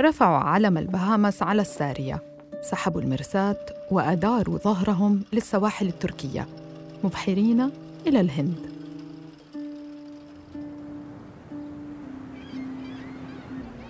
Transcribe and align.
رفعوا 0.00 0.36
علم 0.36 0.78
البهامس 0.78 1.42
على 1.42 1.62
السارية 1.62 2.22
سحبوا 2.62 3.00
المرساة 3.00 3.66
وأداروا 3.90 4.58
ظهرهم 4.58 5.22
للسواحل 5.32 5.86
التركية 5.86 6.46
مبحرين 7.04 7.70
إلى 8.06 8.20
الهند. 8.20 8.58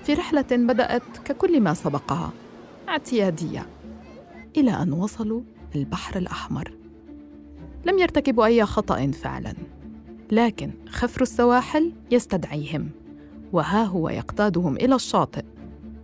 في 0.04 0.14
رحلة 0.14 0.46
بدأت 0.50 1.02
ككل 1.24 1.60
ما 1.60 1.74
سبقها 1.74 2.30
اعتيادية 2.88 3.66
إلى 4.56 4.70
أن 4.70 4.92
وصلوا 4.92 5.40
البحر 5.76 6.18
الأحمر. 6.18 6.72
لم 7.86 7.98
يرتكبوا 7.98 8.44
أي 8.46 8.64
خطأ 8.66 9.10
فعلاً 9.10 9.54
لكن 10.32 10.70
خفر 10.88 11.22
السواحل 11.22 11.92
يستدعيهم 12.10 12.90
وها 13.52 13.84
هو 13.84 14.08
يقتادهم 14.08 14.76
إلى 14.76 14.94
الشاطئ. 14.94 15.44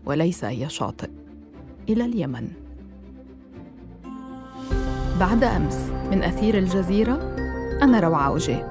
وليس 0.07 0.45
أي 0.45 0.69
شاطئ. 0.69 1.11
إلى 1.89 2.05
اليمن. 2.05 2.48
بعد 5.20 5.45
أمس 5.45 5.77
من 6.10 6.23
أثير 6.23 6.59
الجزيرة 6.59 7.37
أنا 7.83 8.01
روعة 8.01 8.33
وجه 8.33 8.66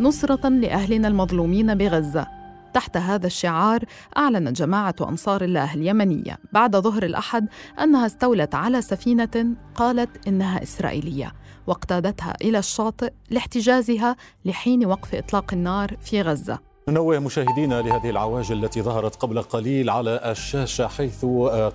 نصرة 0.00 0.48
لأهلنا 0.48 1.08
المظلومين 1.08 1.74
بغزة. 1.74 2.26
تحت 2.74 2.96
هذا 2.96 3.26
الشعار 3.26 3.84
أعلنت 4.16 4.56
جماعة 4.56 4.94
أنصار 5.00 5.44
الله 5.44 5.74
اليمنية 5.74 6.38
بعد 6.52 6.76
ظهر 6.76 7.02
الأحد 7.02 7.48
أنها 7.80 8.06
استولت 8.06 8.54
على 8.54 8.82
سفينة 8.82 9.54
قالت 9.74 10.28
إنها 10.28 10.62
إسرائيلية 10.62 11.32
واقتادتها 11.66 12.34
إلى 12.42 12.58
الشاطئ 12.58 13.12
لاحتجازها 13.30 14.16
لحين 14.44 14.86
وقف 14.86 15.14
إطلاق 15.14 15.52
النار 15.52 15.96
في 16.00 16.22
غزة. 16.22 16.58
ننوه 16.88 17.18
مشاهدينا 17.18 17.82
لهذه 17.82 18.10
العواجل 18.10 18.64
التي 18.64 18.82
ظهرت 18.82 19.16
قبل 19.16 19.42
قليل 19.42 19.90
على 19.90 20.20
الشاشة 20.24 20.86
حيث 20.86 21.24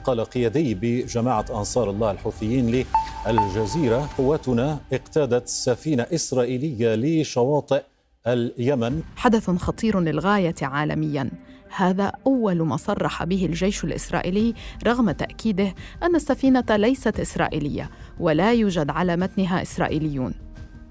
قال 0.04 0.26
قيادي 0.26 0.74
بجماعة 0.74 1.46
أنصار 1.50 1.90
الله 1.90 2.12
الحوثيين 2.12 2.86
للجزيرة 3.28 4.10
قواتنا 4.18 4.80
اقتادت 4.94 5.48
سفينة 5.48 6.06
إسرائيلية 6.14 6.96
لشواطئ 6.96 7.82
اليمن. 8.28 9.02
حدث 9.16 9.50
خطير 9.50 10.00
للغاية 10.00 10.56
عالمياً. 10.62 11.32
هذا 11.76 12.12
أول 12.28 12.62
ما 12.62 12.78
صرح 12.78 13.24
به 13.24 13.46
الجيش 13.46 13.84
الإسرائيلي 13.84 14.54
رغم 14.88 15.12
تأكيده 15.12 15.76
أن 16.04 16.16
السفينة 16.16 16.66
ليست 16.70 17.20
إسرائيلية 17.20 17.90
ولا 18.20 18.54
يوجد 18.54 18.90
على 18.90 19.16
متنها 19.18 19.62
إسرائيليون. 19.62 20.34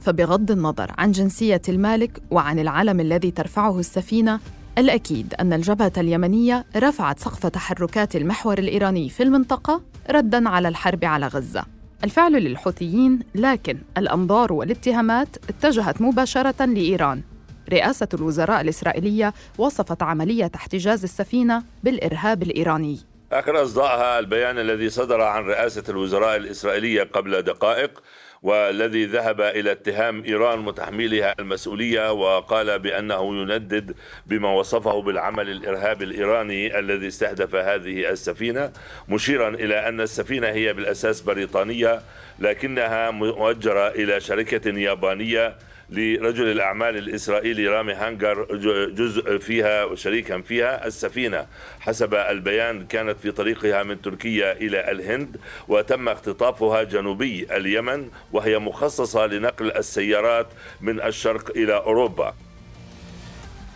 فبغض 0.01 0.51
النظر 0.51 0.93
عن 0.99 1.11
جنسية 1.11 1.63
المالك 1.69 2.23
وعن 2.31 2.59
العلم 2.59 3.01
الذي 3.01 3.31
ترفعه 3.31 3.79
السفينة 3.79 4.41
الأكيد 4.79 5.35
أن 5.41 5.53
الجبهة 5.53 5.93
اليمنية 5.97 6.65
رفعت 6.77 7.19
سقف 7.19 7.47
تحركات 7.47 8.17
المحور 8.17 8.59
الإيراني 8.59 9.09
في 9.09 9.23
المنطقة 9.23 9.83
رداً 10.11 10.49
على 10.49 10.69
الحرب 10.69 11.05
على 11.05 11.27
غزة. 11.27 11.65
الفعل 12.05 12.33
للحوثيين 12.33 13.19
لكن 13.35 13.79
الأنظار 13.99 14.53
والاتهامات 14.53 15.37
اتجهت 15.49 16.01
مباشرة 16.03 16.65
لإيران. 16.65 17.23
رئاسة 17.73 18.09
الوزراء 18.15 18.61
الإسرائيلية 18.61 19.35
وصفت 19.59 20.03
عملية 20.03 20.51
احتجاز 20.55 21.03
السفينة 21.03 21.63
بالإرهاب 21.85 22.43
الإيراني. 22.43 22.99
آخر 23.33 23.63
أصداءها 23.63 24.19
البيان 24.19 24.59
الذي 24.59 24.91
صدر 24.91 25.21
عن 25.21 25.43
رئاسة 25.43 25.85
الوزراء 25.89 26.37
الإسرائيلية 26.37 27.03
قبل 27.03 27.43
دقائق 27.43 28.03
والذي 28.43 29.05
ذهب 29.05 29.41
إلى 29.41 29.73
اتهام 29.73 30.25
إيران 30.25 30.59
متحملها 30.59 31.35
المسؤولية 31.39 32.13
وقال 32.13 32.79
بأنه 32.79 33.37
يندد 33.37 33.97
بما 34.27 34.53
وصفه 34.53 35.03
بالعمل 35.03 35.51
الارهابي 35.51 36.05
الإيراني 36.05 36.79
الذي 36.79 37.09
استهدف 37.09 37.55
هذه 37.55 38.11
السفينة 38.11 38.73
مشيرا 39.09 39.49
إلى 39.49 39.89
أن 39.89 40.01
السفينة 40.01 40.49
هي 40.49 40.73
بالأساس 40.73 41.21
بريطانية 41.21 42.01
لكنها 42.39 43.11
مؤجرة 43.11 43.89
إلى 43.89 44.21
شركة 44.21 44.71
يابانية 44.79 45.57
لرجل 45.91 46.53
الأعمال 46.53 46.97
الإسرائيلي 46.97 47.69
رامي 47.69 47.93
هانجر 47.93 48.47
جزء 48.95 49.39
فيها 49.39 49.85
وشريكا 49.85 50.41
فيها 50.41 50.87
السفينة. 50.87 51.47
حسب 51.81 52.15
البيان 52.15 52.87
كانت 52.87 53.17
في 53.23 53.31
طريقها 53.31 53.83
من 53.83 54.03
تركيا 54.03 54.53
إلى 54.53 54.91
الهند 54.91 55.37
وتم 55.69 56.09
اختطافها 56.09 56.83
جنوبي 56.83 57.57
اليمن 57.57 58.09
وهي 58.33 58.59
مخصصة 58.59 59.27
لنقل 59.27 59.73
السيارات 59.73 60.47
من 60.81 61.03
الشرق 61.03 61.51
إلى 61.57 61.77
أوروبا. 61.77 62.35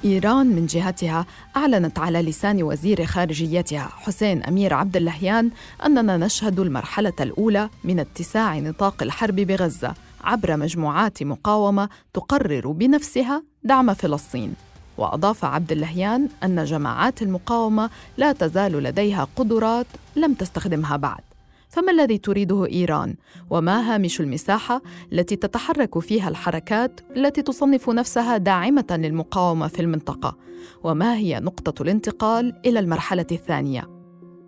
إيران 0.04 0.46
من 0.46 0.66
جهتها 0.66 1.26
أعلنت 1.56 1.98
على 1.98 2.22
لسان 2.22 2.62
وزير 2.62 3.04
خارجيتها 3.04 3.92
حسين 3.96 4.42
أمير 4.42 4.74
عبد 4.74 4.96
اللهيان 4.96 5.50
أننا 5.86 6.16
نشهد 6.16 6.60
المرحلة 6.60 7.12
الأولى 7.20 7.68
من 7.84 8.00
اتساع 8.00 8.58
نطاق 8.58 9.02
الحرب 9.02 9.36
بغزة. 9.36 9.94
عبر 10.24 10.56
مجموعات 10.56 11.22
مقاومة 11.22 11.88
تقرر 12.12 12.70
بنفسها 12.72 13.42
دعم 13.62 13.94
فلسطين. 13.94 14.54
وأضاف 14.98 15.44
عبد 15.44 15.72
اللهيان 15.72 16.28
أن 16.44 16.64
جماعات 16.64 17.22
المقاومة 17.22 17.90
لا 18.16 18.32
تزال 18.32 18.72
لديها 18.72 19.28
قدرات 19.36 19.86
لم 20.16 20.34
تستخدمها 20.34 20.96
بعد. 20.96 21.20
فما 21.68 21.92
الذي 21.92 22.18
تريده 22.18 22.66
إيران؟ 22.66 23.14
وما 23.50 23.94
هامش 23.94 24.20
المساحة 24.20 24.82
التي 25.12 25.36
تتحرك 25.36 25.98
فيها 25.98 26.28
الحركات 26.28 27.00
التي 27.16 27.42
تصنف 27.42 27.90
نفسها 27.90 28.36
داعمة 28.36 28.86
للمقاومة 28.90 29.68
في 29.68 29.82
المنطقة؟ 29.82 30.36
وما 30.84 31.16
هي 31.16 31.40
نقطة 31.40 31.82
الانتقال 31.82 32.54
إلى 32.66 32.78
المرحلة 32.78 33.26
الثانية؟ 33.32 33.93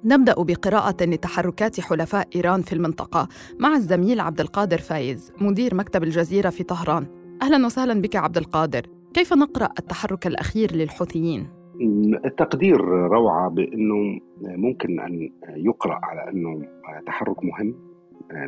نبدأ 0.07 0.35
بقراءة 0.39 1.05
لتحركات 1.05 1.81
حلفاء 1.81 2.29
إيران 2.37 2.63
في 2.63 2.73
المنطقة 2.73 3.29
مع 3.61 3.75
الزميل 3.75 4.21
عبد 4.21 4.41
القادر 4.41 4.79
فايز 4.79 5.33
مدير 5.41 5.75
مكتب 5.75 6.03
الجزيرة 6.03 6.51
في 6.51 6.65
طهران 6.65 7.07
أهلا 7.43 7.67
وسهلا 7.67 8.01
بك 8.01 8.17
عبد 8.17 8.37
القادر 8.37 8.87
كيف 9.15 9.33
نقرأ 9.33 9.69
التحرك 9.79 10.27
الأخير 10.27 10.77
للحوثيين؟ 10.77 11.47
التقدير 12.25 12.81
روعة 12.89 13.51
بأنه 13.51 14.21
ممكن 14.43 15.01
أن 15.01 15.31
يقرأ 15.57 16.01
على 16.03 16.31
أنه 16.31 16.63
تحرك 17.07 17.45
مهم 17.45 17.75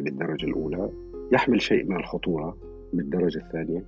بالدرجة 0.00 0.44
الأولى 0.44 0.90
يحمل 1.32 1.60
شيء 1.60 1.84
من 1.84 1.96
الخطورة 1.96 2.56
بالدرجة 2.92 3.38
الثانية 3.38 3.84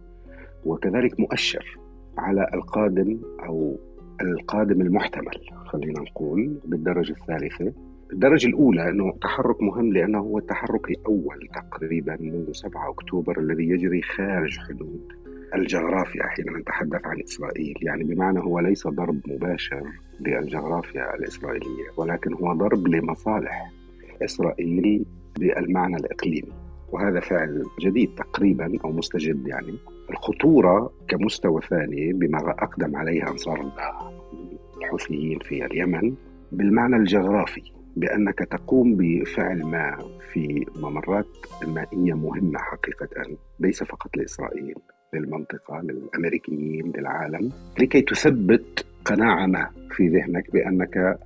وكذلك 0.64 1.20
مؤشر 1.20 1.78
على 2.18 2.46
القادم 2.54 3.20
أو 3.46 3.78
القادم 4.20 4.80
المحتمل 4.80 5.40
خلينا 5.66 6.00
نقول 6.00 6.60
بالدرجة 6.64 7.12
الثالثة. 7.12 7.72
الدرجة 8.12 8.46
الأولى 8.46 8.88
أنه 8.90 9.12
تحرك 9.22 9.62
مهم 9.62 9.92
لأنه 9.92 10.18
هو 10.18 10.38
التحرك 10.38 10.90
الأول 10.90 11.48
تقريبا 11.54 12.16
منذ 12.20 12.52
7 12.52 12.90
أكتوبر 12.90 13.40
الذي 13.40 13.68
يجري 13.68 14.02
خارج 14.02 14.58
حدود 14.58 15.12
الجغرافيا 15.54 16.22
حينما 16.22 16.58
نتحدث 16.58 17.06
عن 17.06 17.20
إسرائيل. 17.20 17.74
يعني 17.82 18.04
بمعنى 18.04 18.40
هو 18.40 18.60
ليس 18.60 18.86
ضرب 18.86 19.20
مباشر 19.28 19.82
للجغرافيا 20.20 21.14
الإسرائيلية 21.14 21.86
ولكن 21.96 22.34
هو 22.34 22.52
ضرب 22.52 22.88
لمصالح 22.88 23.70
إسرائيل 24.22 25.04
بالمعنى 25.38 25.96
الإقليمي. 25.96 26.52
وهذا 26.92 27.20
فعل 27.20 27.64
جديد 27.80 28.14
تقريبا 28.14 28.72
أو 28.84 28.92
مستجد 28.92 29.46
يعني. 29.46 29.74
الخطورة 30.10 30.92
كمستوى 31.08 31.60
ثاني 31.70 32.12
بما 32.12 32.38
أقدم 32.38 32.96
عليه 32.96 33.22
أنصار 33.28 33.72
الحوثيين 34.82 35.38
في 35.38 35.66
اليمن 35.66 36.14
بالمعنى 36.52 36.96
الجغرافي 36.96 37.62
بأنك 37.96 38.38
تقوم 38.38 38.96
بفعل 38.96 39.62
ما 39.62 39.98
في 40.32 40.66
ممرات 40.76 41.26
مائية 41.66 42.14
مهمة 42.14 42.58
حقيقة 42.58 43.08
ليس 43.60 43.82
فقط 43.82 44.16
لإسرائيل 44.16 44.74
للمنطقة 45.14 45.80
للأمريكيين 45.80 46.92
للعالم 46.96 47.52
لكي 47.80 48.02
تثبت 48.02 48.86
قناعة 49.04 49.46
ما 49.46 49.70
في 49.90 50.08
ذهنك 50.08 50.50
بأنك 50.52 51.18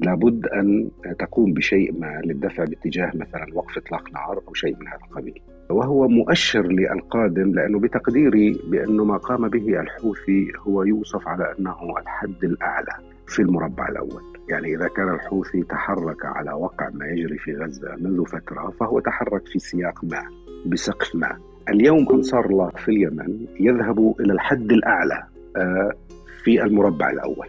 لابد 0.00 0.46
أن 0.46 0.90
تقوم 1.18 1.52
بشيء 1.52 1.92
ما 2.00 2.20
للدفع 2.24 2.64
باتجاه 2.64 3.10
مثلا 3.14 3.46
وقف 3.54 3.78
إطلاق 3.78 4.12
نار 4.12 4.42
أو 4.48 4.54
شيء 4.54 4.76
من 4.80 4.88
هذا 4.88 5.00
القبيل. 5.10 5.42
وهو 5.72 6.08
مؤشر 6.08 6.66
للقادم 6.66 7.54
لأنه 7.54 7.78
بتقديري 7.78 8.60
بأنه 8.70 9.04
ما 9.04 9.16
قام 9.16 9.48
به 9.48 9.80
الحوثي 9.80 10.52
هو 10.58 10.82
يوصف 10.82 11.28
على 11.28 11.54
أنه 11.58 11.94
الحد 11.98 12.44
الأعلى 12.44 12.92
في 13.26 13.42
المربع 13.42 13.88
الأول. 13.88 14.22
يعني 14.48 14.74
إذا 14.74 14.88
كان 14.88 15.08
الحوثي 15.14 15.62
تحرك 15.62 16.24
على 16.24 16.52
وقع 16.52 16.90
ما 16.94 17.06
يجري 17.06 17.38
في 17.38 17.56
غزة 17.56 17.96
منذ 18.00 18.24
فترة 18.24 18.72
فهو 18.80 19.00
تحرك 19.00 19.46
في 19.46 19.58
سياق 19.58 20.04
ما 20.04 20.22
بسقف 20.66 21.14
ما. 21.14 21.38
اليوم 21.68 22.08
أنصار 22.10 22.46
الله 22.46 22.70
في 22.70 22.88
اليمن 22.88 23.46
يذهب 23.60 24.14
إلى 24.20 24.32
الحد 24.32 24.72
الأعلى 24.72 25.22
آه، 25.56 25.92
في 26.44 26.62
المربع 26.64 27.10
الأول. 27.10 27.48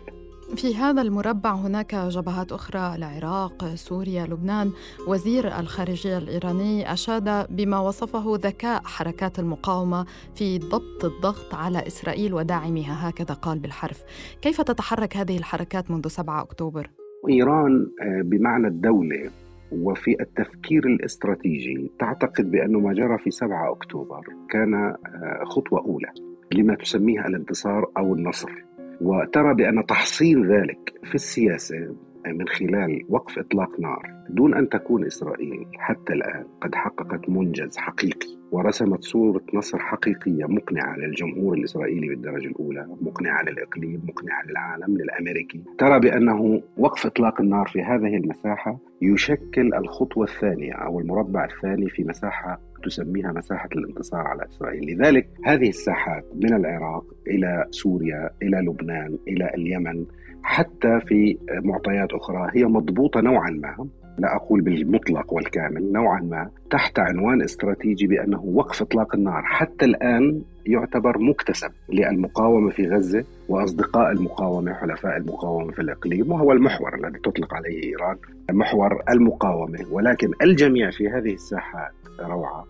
في 0.56 0.76
هذا 0.76 1.02
المربع 1.02 1.54
هناك 1.54 1.96
جبهات 1.96 2.52
أخرى 2.52 2.96
العراق، 2.96 3.76
سوريا، 3.76 4.26
لبنان. 4.26 4.72
وزير 5.08 5.60
الخارجية 5.60 6.18
الإيراني 6.18 6.94
أشاد 6.94 7.56
بما 7.56 7.80
وصفه 7.80 8.24
ذكاء 8.36 8.82
حركات 8.84 9.40
المقاومة 9.40 10.06
في 10.36 10.60
ضبط 10.60 11.06
الضغط 11.06 11.56
على 11.56 11.88
إسرائيل 11.88 12.34
وداعمها 12.34 13.10
هكذا 13.10 13.34
قال 13.34 13.60
بالحرف. 13.60 14.04
كيف 14.42 14.62
تتحرك 14.62 15.18
هذه 15.18 15.38
الحركات 15.38 15.92
منذ 15.92 16.08
7 16.08 16.42
أكتوبر؟ 16.42 16.90
إيران 17.30 17.88
آه، 18.02 18.22
بمعنى 18.22 18.68
الدولة 18.68 19.32
وفي 19.72 20.22
التفكير 20.22 20.86
الاستراتيجي 20.86 21.92
تعتقد 22.00 22.52
بأن 22.52 22.72
ما 22.72 22.94
جرى 22.94 23.18
في 23.18 23.32
7 23.32 23.72
أكتوبر 23.72 24.24
كان 24.50 24.74
آه، 24.74 25.44
خطوة 25.46 25.80
أولى 25.80 26.12
لما 26.54 26.76
تسميها 26.76 27.28
الانتصار 27.28 27.92
أو 27.98 28.14
النصر 28.14 28.52
وترى 29.01 29.54
بأن 29.54 29.86
تحصيل 29.86 30.51
ذلك 30.51 30.94
في 31.04 31.16
السياسة 31.16 31.95
من 32.28 32.48
خلال 32.48 33.06
وقف 33.10 33.40
إطلاق 33.40 33.80
نار 33.80 34.13
دون 34.30 34.54
أن 34.54 34.69
تكون 34.69 35.06
إسرائيل 35.06 35.66
حتى 35.78 36.13
الآن 36.13 36.45
قد 36.62 36.75
حققت 36.75 37.30
منجز 37.30 37.78
حقيقي. 37.78 38.43
ورسمت 38.54 39.04
صورة 39.04 39.42
نصر 39.54 39.80
حقيقية 39.80 40.46
مقنعة 40.46 40.98
للجمهور 40.98 41.58
الإسرائيلي 41.58 42.10
بالدرجة 42.10 42.48
الأولى 42.48 42.88
مقنعة 43.02 43.44
للإقليم 43.44 44.02
مقنعة 44.08 44.44
للعالم 44.48 44.98
للأمريكي. 44.98 45.64
ترى 45.78 46.00
بأنه 46.00 46.62
وقف 46.78 47.06
إطلاق 47.06 47.42
النار 47.42 47.68
في 47.68 47.82
هذه 47.82 48.18
المساحة 48.18 48.80
يشكل 49.02 49.74
الخطوة 49.74 50.24
الثانية 50.24 50.74
أو 50.74 51.00
المربع 51.00 51.46
الثاني 51.46 51.90
في 51.90 52.04
مساحة 52.04 52.62
تسميها 52.84 53.32
مساحة 53.32 53.70
الانتصار 53.76 54.20
على 54.20 54.46
إسرائيل. 54.46 54.96
لذلك 54.96 55.30
هذه 55.46 55.70
الساحات 55.70 56.26
من 56.36 56.54
العراق 56.54 57.06
إلى 57.28 57.66
سوريا 57.72 58.30
إلى 58.42 58.58
لبنان 58.58 59.18
إلى 59.28 59.52
اليمن 59.58 60.06
حتى 60.44 61.00
في 61.08 61.38
معطيات 61.50 62.14
أخرى 62.14 62.52
هي 62.54 62.66
مضبوطة 62.66 63.22
نوعا 63.22 63.50
ما. 63.50 63.88
لا 64.18 64.36
أقول 64.36 64.62
بالمطلق 64.62 65.33
والكامل 65.33 65.92
نوعا 65.92 66.21
ما 66.21 66.50
تحت 66.69 67.00
عنوان 67.00 67.42
استراتيجي 67.42 68.07
بأنه 68.07 68.44
وقف 68.45 68.81
إطلاق 68.81 69.15
النار 69.15 69.42
حتى 69.44 69.86
الآن 69.86 70.42
يعتبر 70.65 71.18
مكتسب 71.18 71.71
للمقاومة 71.89 72.69
في 72.69 72.88
غزة 72.88 73.24
وأصدقاء 73.50 74.12
المقاومة 74.12 74.74
حلفاء 74.74 75.18
المقاومة 75.18 75.71
في 75.71 75.81
الإقليم 75.81 76.31
وهو 76.31 76.51
المحور 76.51 76.95
الذي 76.95 77.19
تطلق 77.19 77.54
عليه 77.54 77.83
إيران 77.83 78.18
محور 78.51 79.04
المقاومة. 79.10 79.80
ولكن 79.92 80.31
الجميع 80.42 80.92
في 80.92 81.09
هذه 81.09 81.33
الساحات 81.33 81.92
روعة 82.19 82.66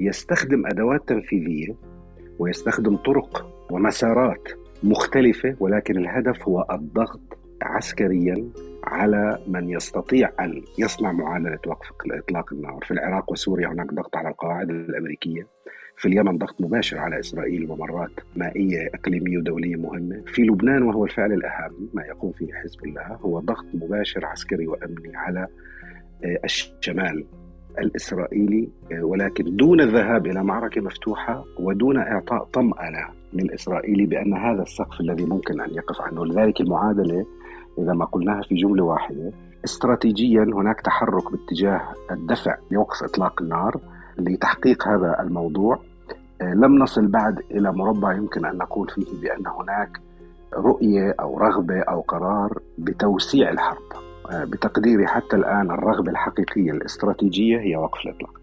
يستخدم 0.00 0.66
أدوات 0.66 1.08
تنفيذية 1.08 1.74
ويستخدم 2.38 2.96
طرق 2.96 3.46
ومسارات 3.70 4.48
مختلفة 4.82 5.56
ولكن 5.60 5.96
الهدف 5.96 6.48
هو 6.48 6.66
الضغط 6.70 7.20
عسكريا 7.62 8.44
على 8.84 9.38
من 9.46 9.68
يستطيع 9.68 10.30
أن 10.40 10.62
يصنع 10.78 11.12
معادلة 11.12 11.58
وقف 11.66 11.86
إطلاق 12.10 12.52
النار. 12.52 12.78
في 12.82 12.90
العراق 12.90 13.32
وسوريا 13.32 13.68
هناك 13.68 13.94
ضغط 13.94 14.16
على 14.16 14.28
القواعد 14.28 14.70
الأمريكية. 14.70 15.46
في 15.96 16.08
اليمن 16.08 16.38
ضغط 16.38 16.60
مباشر 16.60 16.98
على 16.98 17.20
إسرائيل 17.20 17.70
وممرات 17.70 18.10
مائية 18.36 18.90
إقليمية 18.94 19.38
ودولية 19.38 19.76
مهمة. 19.76 20.22
في 20.26 20.42
لبنان 20.42 20.82
وهو 20.82 21.04
الفعل 21.04 21.32
الأهم 21.32 21.88
ما 21.94 22.02
يقوم 22.02 22.32
فيه 22.32 22.52
حزب 22.52 22.84
الله 22.84 23.06
هو 23.06 23.40
ضغط 23.40 23.66
مباشر 23.74 24.26
عسكري 24.26 24.66
وأمني 24.66 25.16
على 25.16 25.46
آه، 26.24 26.38
الشمال 26.44 27.24
الإسرائيلي 27.78 28.68
آه، 28.92 29.04
ولكن 29.04 29.56
دون 29.56 29.80
الذهاب 29.80 30.26
إلى 30.26 30.44
معركة 30.44 30.80
مفتوحة 30.80 31.44
ودون 31.58 31.98
إعطاء 31.98 32.44
طمأنة 32.44 33.08
للإسرائيلي 33.32 34.06
بأن 34.06 34.34
هذا 34.34 34.62
السقف 34.62 35.00
الذي 35.00 35.24
ممكن 35.24 35.60
أن 35.60 35.70
يقف 35.74 36.00
عنه. 36.00 36.26
لذلك 36.26 36.60
المعادلة 36.60 37.26
إذا 37.78 37.92
ما 37.92 38.04
قلناها 38.04 38.42
في 38.42 38.54
جملة 38.54 38.84
واحدة 38.84 39.32
استراتيجيا 39.64 40.42
هناك 40.42 40.80
تحرك 40.80 41.32
باتجاه 41.32 41.80
الدفع 42.10 42.56
لوقف 42.70 43.02
إطلاق 43.02 43.42
النار 43.42 43.80
لتحقيق 44.18 44.88
هذا 44.88 45.16
الموضوع. 45.20 45.78
آه، 46.40 46.54
لم 46.54 46.78
نصل 46.78 47.06
بعد 47.06 47.40
إلى 47.50 47.72
مربع 47.72 48.12
يمكن 48.12 48.46
أن 48.46 48.58
نقول 48.58 48.88
فيه 48.88 49.20
بأن 49.20 49.46
هناك 49.46 50.00
رؤية 50.54 51.14
أو 51.20 51.38
رغبة 51.38 51.80
أو 51.80 52.00
قرار 52.00 52.58
بتوسيع 52.78 53.50
الحرب. 53.50 53.82
آه، 54.30 54.44
بتقديري 54.44 55.06
حتى 55.06 55.36
الآن 55.36 55.70
الرغبة 55.70 56.10
الحقيقية 56.10 56.70
الاستراتيجية 56.70 57.60
هي 57.60 57.76
وقف 57.76 58.06
الإطلاق. 58.06 58.41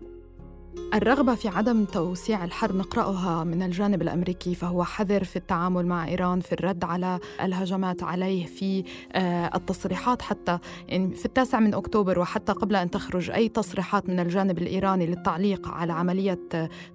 الرغبة 0.93 1.35
في 1.35 1.47
عدم 1.47 1.85
توسيع 1.85 2.43
الحرب 2.43 2.75
نقرأها 2.75 3.43
من 3.43 3.61
الجانب 3.63 4.01
الأمريكي 4.01 4.55
فهو 4.55 4.83
حذر 4.83 5.23
في 5.23 5.35
التعامل 5.35 5.85
مع 5.85 6.07
إيران 6.07 6.39
في 6.39 6.53
الرد 6.53 6.83
على 6.83 7.19
الهجمات 7.41 8.03
عليه 8.03 8.45
في 8.45 8.83
آه، 9.11 9.51
التصريحات 9.55 10.21
حتى 10.21 10.59
في 10.89 11.25
التاسع 11.25 11.59
من 11.59 11.73
أكتوبر 11.73 12.19
وحتى 12.19 12.51
قبل 12.51 12.75
أن 12.75 12.91
تخرج 12.91 13.31
أي 13.31 13.49
تصريحات 13.49 14.09
من 14.09 14.19
الجانب 14.19 14.57
الإيراني 14.57 15.07
للتعليق 15.07 15.67
على 15.67 15.93
عملية 15.93 16.39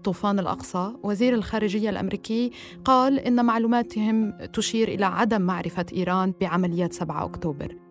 طوفان 0.04 0.38
الأقصى. 0.38 0.92
وزير 1.02 1.34
الخارجية 1.34 1.90
الأمريكي 1.90 2.50
قال 2.84 3.18
إن 3.18 3.44
معلوماتهم 3.44 4.38
تشير 4.52 4.88
إلى 4.88 5.06
عدم 5.06 5.42
معرفة 5.42 5.86
إيران 5.92 6.32
بعمليات 6.40 6.92
7 6.92 7.24
أكتوبر. 7.24 7.83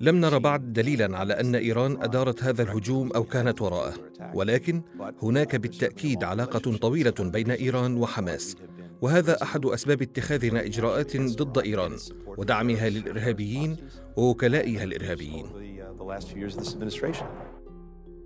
لم 0.00 0.16
نرى 0.16 0.38
بعد 0.38 0.72
دليلا 0.72 1.18
على 1.18 1.40
أن 1.40 1.54
إيران 1.54 2.02
أدارت 2.02 2.42
هذا 2.44 2.62
الهجوم 2.62 3.12
أو 3.12 3.24
كانت 3.24 3.62
وراءه. 3.62 3.94
ولكن 4.34 4.82
هناك 5.22 5.56
بالتأكيد 5.56 6.24
علاقة 6.24 6.76
طويلة 6.76 7.14
بين 7.20 7.50
إيران 7.50 7.96
وحماس. 7.96 8.56
وهذا 9.02 9.42
أحد 9.42 9.66
أسباب 9.66 10.02
اتخاذنا 10.02 10.64
إجراءات 10.64 11.16
ضد 11.16 11.58
إيران 11.58 11.96
ودعمها 12.26 12.88
للإرهابيين 12.88 13.76
ووكلائها 14.16 14.84
الارهابيين 14.84 15.46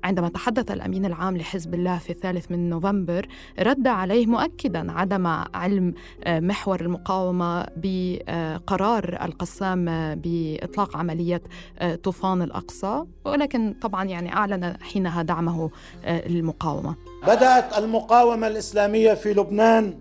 عندما 0.06 0.28
تحدث 0.28 0.70
الأمين 0.70 1.04
العام 1.04 1.36
لحزب 1.36 1.74
الله 1.74 1.98
في 1.98 2.10
الثالث 2.10 2.50
من 2.50 2.70
نوفمبر 2.70 3.28
رد 3.58 3.86
عليه 3.86 4.26
مؤكدا 4.26 4.92
عدم 4.92 5.26
علم 5.54 5.94
آه، 6.24 6.40
محور 6.40 6.80
المقاومة 6.80 7.66
بقرار 7.76 9.18
القسام 9.22 9.84
بإطلاق 10.14 10.96
عملية 10.96 11.42
آه، 11.78 11.94
طوفان 11.94 12.42
الأقصى 12.42 13.04
ولكن 13.24 13.74
طبعا 13.82 14.04
يعني 14.04 14.32
أعلن 14.32 14.76
حينها 14.80 15.22
دعمه 15.22 15.70
آه، 16.04 16.28
للمقاومة. 16.28 16.96
بدأت 17.22 17.78
المقاومة 17.78 18.46
الإسلامية 18.46 19.14
في 19.14 19.34
لبنان 19.34 19.94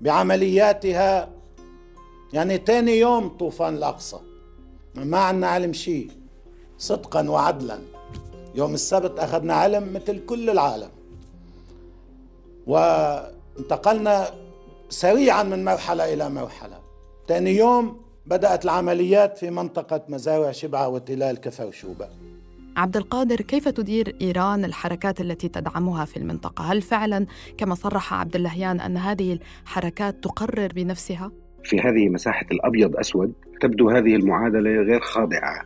بعملياتها 0.00 1.28
يعني 2.32 2.56
ثاني 2.56 2.98
يوم 2.98 3.28
طوفان 3.28 3.76
الأقصى. 3.76 4.16
ما 4.94 5.18
عندنا 5.18 5.46
علم 5.46 5.72
شيء 5.72 6.10
صدقا 6.78 7.28
وعدلا. 7.28 7.95
يوم 8.56 8.74
السبت 8.74 9.18
أخذنا 9.18 9.54
علم 9.54 9.92
مثل 9.94 10.26
كل 10.26 10.50
العالم 10.50 10.88
وانتقلنا 12.66 14.26
سريعا 14.88 15.42
من 15.42 15.64
مرحلة 15.64 16.14
إلى 16.14 16.30
مرحلة 16.30 16.78
ثاني 17.28 17.56
يوم 17.56 18.00
بدأت 18.26 18.64
العمليات 18.64 19.38
في 19.38 19.50
منطقة 19.50 20.04
مزارع 20.08 20.52
شبعة 20.52 20.88
وتلال 20.88 21.40
كفر 21.40 21.70
شوبة 21.70 22.08
عبد 22.76 22.96
القادر 22.96 23.36
كيف 23.36 23.68
تدير 23.68 24.16
إيران 24.20 24.64
الحركات 24.64 25.20
التي 25.20 25.48
تدعمها 25.48 26.04
في 26.04 26.16
المنطقة؟ 26.16 26.72
هل 26.72 26.82
فعلا 26.82 27.26
كما 27.58 27.74
صرح 27.74 28.14
عبد 28.14 28.36
اللهيان 28.36 28.80
أن 28.80 28.96
هذه 28.96 29.38
الحركات 29.64 30.24
تقرر 30.24 30.68
بنفسها؟ 30.74 31.32
في 31.64 31.80
هذه 31.80 32.08
مساحة 32.08 32.46
الأبيض 32.52 32.96
أسود 32.96 33.32
تبدو 33.60 33.90
هذه 33.90 34.16
المعادلة 34.16 34.70
غير 34.70 35.00
خاضعة 35.00 35.62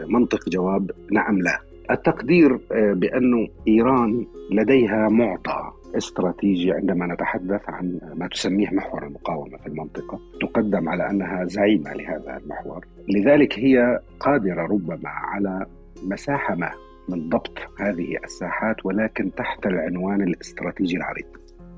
لمنطق 0.00 0.48
جواب 0.48 0.90
نعم 1.10 1.42
لا 1.42 1.71
التقدير 1.90 2.58
آه، 2.72 2.92
بأن 2.92 3.48
إيران 3.68 4.26
لديها 4.50 5.08
معطى 5.08 5.72
استراتيجي 5.96 6.72
عندما 6.72 7.06
نتحدث 7.06 7.60
عن 7.68 8.00
ما 8.14 8.28
تسميه 8.28 8.68
محور 8.72 9.06
المقاومة 9.06 9.58
في 9.58 9.66
المنطقة، 9.66 10.20
تقدم 10.40 10.88
على 10.88 11.10
أنها 11.10 11.44
زعيمة 11.44 11.92
لهذا 11.92 12.40
المحور، 12.44 12.86
لذلك 13.08 13.58
هي 13.58 14.00
قادرة 14.20 14.62
ربما 14.62 15.08
على 15.08 15.66
مساحة 16.02 16.54
ما 16.54 16.70
من 17.08 17.28
ضبط 17.28 17.58
هذه 17.80 18.16
الساحات 18.24 18.86
ولكن 18.86 19.34
تحت 19.34 19.66
العنوان 19.66 20.22
الاستراتيجي 20.22 20.96
العريض. 20.96 21.26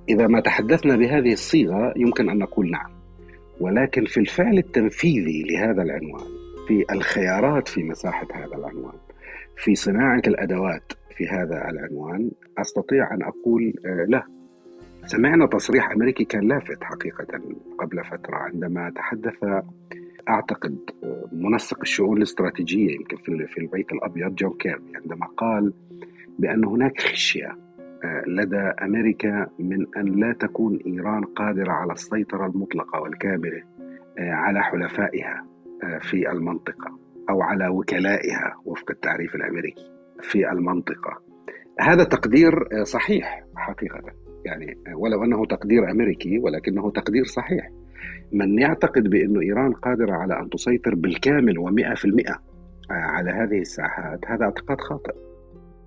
إذا 0.08 0.26
ما 0.26 0.40
تحدثنا 0.40 0.96
بهذه 0.96 1.32
الصيغة 1.32 1.94
يمكن 1.96 2.30
أن 2.30 2.38
نقول 2.38 2.70
نعم، 2.70 2.90
ولكن 3.60 4.04
في 4.04 4.20
الفعل 4.20 4.58
التنفيذي 4.58 5.42
لهذا 5.42 5.82
العنوان، 5.82 6.26
في 6.68 6.84
الخيارات 6.92 7.68
في 7.68 7.82
مساحة 7.82 8.26
هذا 8.34 8.56
العنوان، 8.56 8.94
في 9.56 9.74
صناعة 9.74 10.22
الأدوات 10.26 10.92
في 11.16 11.28
هذا 11.28 11.70
العنوان 11.70 12.30
أستطيع 12.58 13.14
أن 13.14 13.22
أقول 13.22 13.74
آه، 13.86 14.04
لا. 14.08 14.26
سمعنا 15.06 15.46
تصريح 15.46 15.90
أمريكي 15.90 16.24
كان 16.24 16.48
لافت 16.48 16.84
حقيقة 16.84 17.26
قبل 17.78 18.04
فترة 18.04 18.36
عندما 18.36 18.90
تحدث 18.96 19.44
أعتقد 20.28 20.78
آه، 21.04 21.28
منسق 21.32 21.80
الشؤون 21.80 22.16
الاستراتيجية 22.16 22.94
يمكن 22.94 23.16
في 23.46 23.58
البيت 23.58 23.92
الأبيض 23.92 24.34
جون 24.34 24.52
كيربي 24.52 24.96
عندما 24.96 25.26
قال 25.26 25.72
بأن 26.38 26.64
هناك 26.64 27.00
خشية 27.00 27.56
آه، 28.04 28.24
لدى 28.26 28.72
أمريكا 28.82 29.46
من 29.58 29.86
أن 29.96 30.20
لا 30.20 30.32
تكون 30.32 30.78
إيران 30.86 31.24
قادرة 31.24 31.72
على 31.72 31.92
السيطرة 31.92 32.46
المطلقة 32.46 33.00
والكاملة 33.00 33.62
على 34.18 34.62
حلفائها 34.62 35.46
في 36.00 36.30
المنطقة. 36.30 37.03
أو 37.30 37.42
على 37.42 37.68
وكلائها 37.68 38.56
وفق 38.64 38.90
التعريف 38.90 39.34
الأمريكي 39.34 39.90
في 40.20 40.52
المنطقة. 40.52 41.22
هذا 41.80 42.04
تقدير 42.04 42.52
صحيح 42.82 43.44
حقيقة. 43.56 44.00
يعني 44.44 44.78
ولو 44.94 45.24
أنه 45.24 45.46
تقدير 45.46 45.90
أمريكي 45.90 46.38
ولكنه 46.38 46.90
تقدير 46.90 47.24
صحيح. 47.24 47.70
من 48.32 48.58
يعتقد 48.58 49.02
بأن 49.02 49.38
إيران 49.38 49.72
قادرة 49.72 50.12
على 50.12 50.40
أن 50.40 50.50
تسيطر 50.50 50.94
بالكامل 50.94 51.58
ومئة 51.58 51.94
في 51.94 52.04
المئة 52.04 52.40
على 52.90 53.30
هذه 53.30 53.60
الساحات 53.60 54.20
هذا 54.26 54.44
اعتقاد 54.44 54.80
خاطئ. 54.80 55.14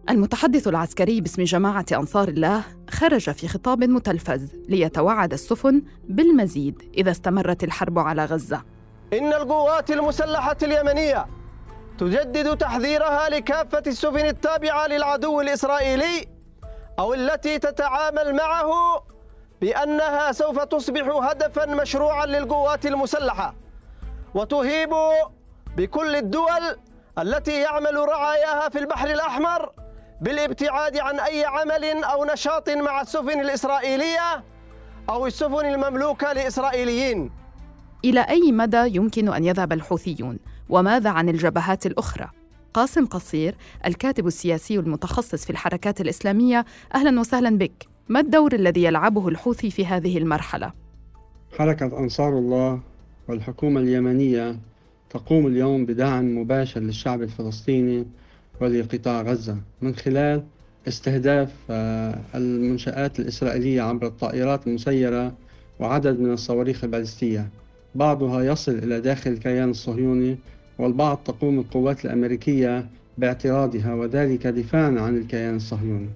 المتحدث 0.09 0.67
العسكري 0.67 1.21
باسم 1.21 1.43
جماعة 1.43 1.85
أنصار 1.93 2.27
الله 2.27 2.63
خرج 2.89 3.29
في 3.29 3.47
خطاب 3.47 3.83
متلفز 3.83 4.53
ليتوعد 4.69 5.33
السفن 5.33 5.81
بالمزيد 6.09 6.81
إذا 6.97 7.11
استمرت 7.11 7.63
الحرب 7.63 7.99
على 7.99 8.25
غزة. 8.25 8.63
إن 9.13 9.33
القوات 9.33 9.91
المسلحة 9.91 10.57
اليمنية 10.63 11.27
تجدد 11.99 12.57
تحذيرها 12.57 13.29
لكافة 13.29 13.83
السفن 13.87 14.25
التابعة 14.25 14.87
للعدو 14.87 15.41
الإسرائيلي 15.41 16.27
أو 16.99 17.13
التي 17.13 17.59
تتعامل 17.59 18.35
معه 18.35 18.71
بأنها 19.61 20.31
سوف 20.31 20.59
تصبح 20.59 21.07
هدفا 21.07 21.65
مشروعا 21.65 22.25
للقوات 22.25 22.85
المسلحة 22.85 23.55
وتهيب 24.35 24.93
بكل 25.77 26.15
الدول 26.15 26.77
التي 27.17 27.61
يعمل 27.61 27.95
رعاياها 27.95 28.69
في 28.69 28.79
البحر 28.79 29.09
الأحمر 29.09 29.71
بالابتعاد 30.21 30.97
عن 30.97 31.19
أي 31.19 31.45
عمل 31.45 32.03
أو 32.03 32.25
نشاط 32.25 32.69
مع 32.69 33.01
السفن 33.01 33.39
الإسرائيلية 33.39 34.43
أو 35.09 35.27
السفن 35.27 35.65
المملوكة 35.65 36.33
لإسرائيليين. 36.33 37.46
إلى 38.05 38.19
أي 38.19 38.51
مدى 38.51 38.95
يمكن 38.95 39.33
أن 39.33 39.43
يذهب 39.43 39.73
الحوثيون؟ 39.73 40.37
وماذا 40.69 41.09
عن 41.09 41.29
الجبهات 41.29 41.85
الأخرى؟ 41.85 42.29
قاسم 42.73 43.05
قصير 43.05 43.55
الكاتب 43.85 44.27
السياسي 44.27 44.79
المتخصص 44.79 45.45
في 45.45 45.49
الحركات 45.49 46.01
الإسلامية 46.01 46.65
أهلا 46.95 47.19
وسهلا 47.19 47.57
بك 47.57 47.87
ما 48.09 48.19
الدور 48.19 48.53
الذي 48.53 48.83
يلعبه 48.83 49.27
الحوثي 49.27 49.71
في 49.71 49.85
هذه 49.85 50.17
المرحلة؟ 50.17 50.73
حركة 51.57 51.99
أنصار 51.99 52.37
الله 52.37 52.79
والحكومة 53.27 53.79
اليمنية 53.79 54.59
تقوم 55.09 55.47
اليوم 55.47 55.85
بدعم 55.85 56.37
مباشر 56.37 56.79
للشعب 56.79 57.21
الفلسطيني 57.21 58.05
ولقطاع 58.61 59.21
غزة 59.21 59.57
من 59.81 59.95
خلال 59.95 60.43
استهداف 60.87 61.53
آه، 61.69 62.19
المنشآت 62.35 63.19
الإسرائيلية 63.19 63.81
عبر 63.81 64.07
الطائرات 64.07 64.67
المسيرة 64.67 65.33
وعدد 65.79 66.19
من 66.19 66.33
الصواريخ 66.33 66.83
البالستية 66.83 67.49
بعضها 67.97 68.43
يصل 68.43 68.71
إلى 68.71 69.01
داخل 69.01 69.31
الكيان 69.31 69.69
الصهيوني 69.69 70.37
والبعض 70.79 71.19
تقوم 71.25 71.59
القوات 71.59 72.05
الأمريكية 72.05 72.85
باعتراضها 73.17 73.93
وذلك 73.93 74.47
دفاعا 74.47 74.99
عن 74.99 75.17
الكيان 75.17 75.55
الصهيوني. 75.55 76.09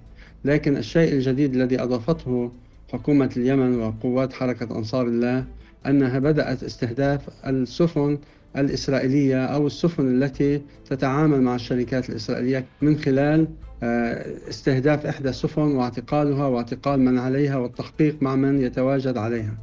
لكن 0.44 0.76
الشيء 0.76 1.12
الجديد 1.12 1.54
الذي 1.54 1.82
أضافته 1.82 2.50
حكومة 2.92 3.30
اليمن 3.36 3.80
وقوات 3.80 4.32
حركة 4.32 4.78
أنصار 4.78 5.06
الله 5.06 5.44
أنها 5.86 6.18
بدأت 6.18 6.62
استهداف 6.62 7.20
السفن 7.46 8.18
الإسرائيلية 8.56 9.44
أو 9.44 9.66
السفن 9.66 10.22
التي 10.22 10.62
تتعامل 10.90 11.42
مع 11.42 11.54
الشركات 11.54 12.10
الإسرائيلية 12.10 12.64
من 12.82 12.98
خلال 12.98 13.48
آه، 13.82 14.26
استهداف 14.48 15.06
إحدى 15.06 15.28
السفن 15.28 15.62
واعتقالها 15.62 16.46
واعتقال 16.46 17.00
من 17.00 17.18
عليها 17.18 17.56
والتحقيق 17.56 18.16
مع 18.20 18.36
من 18.36 18.62
يتواجد 18.62 19.16
عليها. 19.16 19.54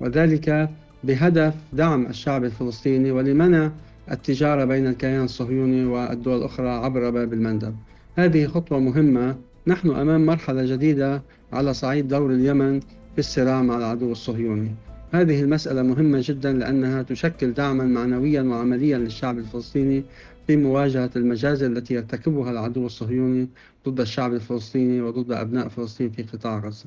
وذلك 0.00 0.70
بهدف 1.04 1.54
دعم 1.72 2.06
الشعب 2.06 2.44
الفلسطيني 2.44 3.10
ولمنع 3.10 3.70
التجارة 4.10 4.64
بين 4.64 4.86
الكيان 4.86 5.24
الصهيوني 5.24 5.84
والدول 5.84 6.38
الأخرى 6.38 6.68
عبر 6.68 7.10
باب 7.10 7.32
المندب. 7.32 7.76
هذه 8.16 8.46
خطوة 8.46 8.78
مهمة. 8.78 9.36
نحن 9.66 9.90
أمام 9.90 10.26
مرحلة 10.26 10.64
جديدة 10.64 11.22
على 11.52 11.74
صعيد 11.74 12.08
دور 12.08 12.30
اليمن 12.30 12.80
في 12.80 13.18
الصراع 13.18 13.62
مع 13.62 13.78
العدو 13.78 14.12
الصهيوني. 14.12 14.74
هذه 15.12 15.42
المسألة 15.42 15.82
مهمة 15.82 16.20
جدا 16.24 16.52
لأنها 16.52 17.02
تشكل 17.02 17.52
دعما 17.52 17.84
معنويا 17.84 18.42
وعمليا 18.42 18.98
للشعب 18.98 19.38
الفلسطيني 19.38 20.04
في 20.46 20.56
مواجهة 20.56 21.10
المجازر 21.16 21.66
التي 21.66 21.94
يرتكبها 21.94 22.50
العدو 22.50 22.86
الصهيوني 22.86 23.48
ضد 23.88 24.00
الشعب 24.00 24.34
الفلسطيني 24.34 25.00
وضد 25.00 25.32
أبناء 25.32 25.68
فلسطين 25.68 26.10
في 26.10 26.22
قطاع 26.22 26.58
غزة. 26.58 26.86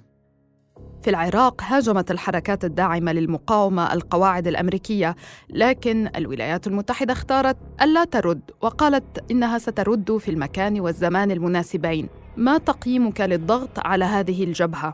في 1.04 1.10
العراق 1.10 1.62
هاجمت 1.64 2.12
الحركات 2.12 2.66
الداعمة 2.66 3.12
للمقاومة 3.12 3.94
القواعد 3.94 4.48
الأمريكية 4.48 5.16
لكن 5.50 6.10
الولايات 6.16 6.68
المتحدة 6.68 7.14
اختارت 7.14 7.58
ألا 7.82 8.06
ترد 8.06 8.42
وقالت 8.62 9.32
إنها 9.32 9.58
سترد 9.58 10.18
في 10.18 10.32
المكان 10.32 10.80
والزمان 10.80 11.32
المناسبين. 11.32 12.10
ما 12.38 12.58
تقييمك 12.58 13.22
للضغط 13.22 13.70
على 13.80 14.06
هذه 14.06 14.44
الجبهة؟ 14.44 14.94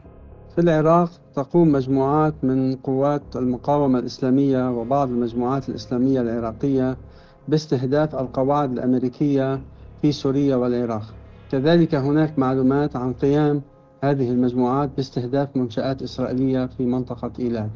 في 0.55 0.61
العراق 0.61 1.09
تقوم 1.35 1.71
مجموعات 1.71 2.33
من 2.43 2.75
قوات 2.75 3.35
المقاومة 3.35 3.99
الإسلامية 3.99 4.71
وبعض 4.71 5.09
المجموعات 5.09 5.69
الإسلامية 5.69 6.21
العراقية 6.21 6.97
باستهداف 7.47 8.15
القواعد 8.15 8.71
الأمريكية 8.71 9.61
في 10.01 10.11
سوريا 10.11 10.55
والعراق. 10.55 11.13
كذلك 11.51 11.95
هناك 11.95 12.39
معلومات 12.39 12.95
عن 12.95 13.13
قيام 13.13 13.61
هذه 14.03 14.31
المجموعات 14.31 14.89
باستهداف 14.95 15.55
منشآت 15.55 16.01
إسرائيلية 16.01 16.65
في 16.65 16.85
منطقة 16.85 17.31
إيلات 17.39 17.69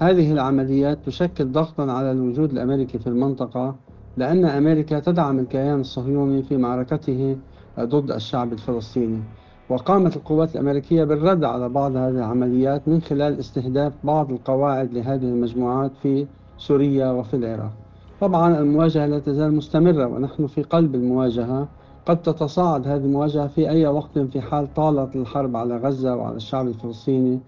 هذه 0.00 0.32
العمليات 0.32 0.98
تشكل 1.06 1.52
ضغطا 1.52 1.92
على 1.92 2.12
الوجود 2.12 2.50
الأمريكي 2.52 2.98
في 2.98 3.06
المنطقة 3.06 3.74
لأن 4.16 4.44
أمريكا 4.44 4.98
تدعم 4.98 5.38
الكيان 5.38 5.80
الصهيوني 5.80 6.42
في 6.42 6.56
معركته 6.56 7.36
ضد 7.80 8.10
الشعب 8.10 8.52
الفلسطيني. 8.52 9.22
وقامت 9.68 10.16
القوات 10.16 10.54
الأمريكية 10.54 11.04
بالرد 11.04 11.44
على 11.44 11.68
بعض 11.68 11.96
هذه 11.96 12.08
العمليات 12.08 12.88
من 12.88 13.00
خلال 13.00 13.38
استهداف 13.38 13.92
بعض 14.04 14.32
القواعد 14.32 14.92
لهذه 14.92 15.24
المجموعات 15.24 15.90
في 16.02 16.26
سوريا 16.58 17.10
وفي 17.10 17.34
العراق. 17.36 17.72
طبعا 18.20 18.58
المواجهة 18.58 19.06
لا 19.06 19.18
تزال 19.18 19.54
مستمرة 19.54 20.06
ونحن 20.06 20.46
في 20.46 20.62
قلب 20.62 20.94
المواجهة. 20.94 21.68
قد 22.06 22.22
تتصاعد 22.22 22.88
هذه 22.88 23.04
المواجهة 23.04 23.46
في 23.46 23.70
أي 23.70 23.86
وقت 23.86 24.18
في 24.18 24.40
حال 24.40 24.74
طالت 24.74 25.16
الحرب 25.16 25.56
على 25.56 25.76
غزة 25.76 26.16
وعلى 26.16 26.36
الشعب 26.36 26.68
الفلسطيني. 26.68 27.40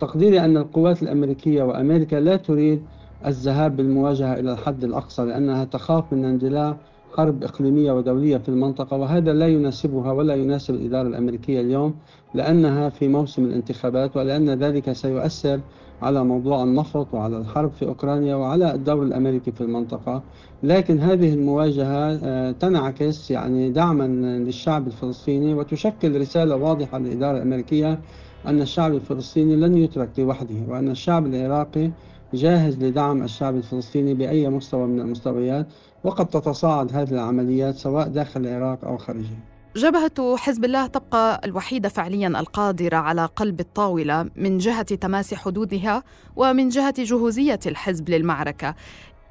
تقديري 0.00 0.40
أن 0.40 0.56
القوات 0.56 1.02
الأمريكية 1.02 1.62
وأمريكا 1.62 2.16
لا 2.16 2.36
تريد 2.36 2.82
الذهاب 3.26 3.76
بالمواجهة 3.76 4.34
إلى 4.34 4.52
الحد 4.52 4.84
الأقصى 4.84 5.22
لأنها 5.22 5.64
تخاف 5.64 6.12
من 6.12 6.24
اندلاع 6.24 6.76
حرب 7.16 7.42
إقليمية 7.42 7.92
ودولية 7.92 8.36
في 8.36 8.48
المنطقة 8.48 8.96
وهذا 8.96 9.32
لا 9.32 9.48
يناسبها 9.48 10.12
ولا 10.12 10.34
يناسب 10.34 10.74
الإدارة 10.74 11.08
الأمريكية 11.08 11.60
اليوم 11.60 11.94
لأنها 12.34 12.88
في 12.88 13.08
موسم 13.08 13.44
الانتخابات 13.44 14.16
ولأن 14.16 14.50
ذلك 14.50 14.92
سيؤثر 14.92 15.60
على 16.02 16.24
موضوع 16.24 16.62
النفط 16.62 17.14
وعلى 17.14 17.38
الحرب 17.38 17.70
في 17.72 17.86
أوكرانيا 17.86 18.34
وعلى 18.34 18.74
الدور 18.74 19.02
الأمريكي 19.02 19.52
في 19.52 19.60
المنطقة. 19.60 20.22
لكن 20.62 20.98
هذه 21.00 21.34
المواجهة 21.34 22.18
آه، 22.24 22.50
تنعكس 22.50 23.30
يعني 23.30 23.70
دعما 23.70 24.04
للشعب 24.38 24.86
الفلسطيني 24.86 25.54
وتشكل 25.54 26.20
رسالة 26.20 26.56
واضحة 26.56 26.98
للإدارة 26.98 27.36
الأمريكية 27.36 27.98
أن 28.46 28.60
الشعب 28.62 28.94
الفلسطيني 28.94 29.56
لن 29.56 29.76
يترك 29.76 30.08
لوحده 30.18 30.54
وأن 30.68 30.90
الشعب 30.90 31.26
العراقي 31.26 31.90
جاهز 32.34 32.84
لدعم 32.84 33.22
الشعب 33.22 33.56
الفلسطيني 33.56 34.14
بأي 34.14 34.48
مستوى 34.48 34.86
من 34.86 35.00
المستويات. 35.00 35.66
وقد 36.04 36.26
تتصاعد 36.26 36.92
هذه 36.92 37.10
العمليات 37.10 37.76
سواء 37.76 38.08
داخل 38.08 38.40
العراق 38.40 38.84
أو 38.84 38.98
خارجه 38.98 39.52
جبهة 39.76 40.36
حزب 40.36 40.64
الله 40.64 40.86
تبقى 40.86 41.40
الوحيدة 41.44 41.88
فعليا 41.88 42.28
القادرة 42.28 42.96
على 42.96 43.24
قلب 43.24 43.60
الطاولة 43.60 44.30
من 44.36 44.58
جهة 44.58 44.82
تماس 44.82 45.34
حدودها 45.34 46.02
ومن 46.36 46.68
جهة 46.68 46.94
جهوزية 46.98 47.60
الحزب 47.66 48.10
للمعركة. 48.10 48.74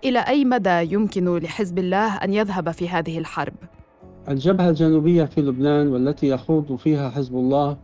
إلى 0.04 0.20
أي 0.20 0.46
مدى 0.46 0.94
يمكن 0.94 1.38
لحزب 1.38 1.80
الله 1.80 2.16
أن 2.16 2.34
يذهب 2.34 2.72
في 2.72 2.90
هذه 2.90 3.18
الحرب؟ 3.18 3.54
الجبهة 4.30 4.70
الجنوبية 4.70 5.24
في 5.24 5.42
لبنان 5.42 5.88
والتي 5.88 6.28
يخوض 6.28 6.76
فيها 6.76 7.10
حزب 7.10 7.36
الله 7.36 7.78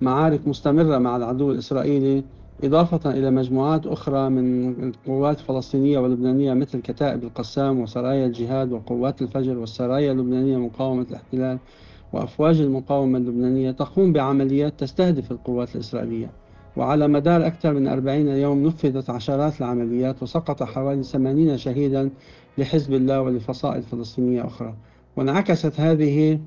معارك 0.00 0.48
مستمرة 0.48 0.98
مع 0.98 1.16
العدو 1.16 1.52
الإسرائيلي 1.52 2.24
إضافة 2.64 3.10
إلى 3.10 3.30
مجموعات 3.30 3.86
أخرى 3.86 4.28
من 4.28 4.68
القوات 4.84 5.40
الفلسطينية 5.40 5.98
واللبنانية 5.98 6.54
مثل 6.54 6.80
كتائب 6.80 7.24
القسام 7.24 7.80
وسرايا 7.80 8.26
الجهاد 8.26 8.72
وقوات 8.72 9.22
الفجر 9.22 9.58
والسرايا 9.58 10.12
اللبنانية 10.12 10.56
مقاومة 10.56 11.06
الاحتلال 11.10 11.58
وأفواج 12.12 12.60
المقاومة 12.60 13.18
اللبنانية 13.18 13.70
تقوم 13.70 14.12
بعمليات 14.12 14.80
تستهدف 14.80 15.32
القوات 15.32 15.74
الإسرائيلية. 15.74 16.30
وعلى 16.76 17.08
مدار 17.08 17.46
أكثر 17.46 17.74
من 17.74 17.88
أربعين 17.88 18.28
يوم 18.28 18.66
نفذت 18.66 19.10
عشرات 19.10 19.60
العمليات 19.60 20.22
وسقط 20.22 20.62
حوالي 20.62 21.02
ثمانين 21.02 21.58
شهيدا 21.58 22.10
لحزب 22.58 22.94
الله 22.94 23.20
ولفصائل 23.22 23.82
فلسطينية 23.82 24.46
أخرى. 24.46 24.74
وانعكست 25.16 25.80
هذه 25.80 26.38